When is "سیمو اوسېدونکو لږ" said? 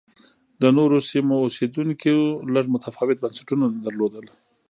1.09-2.65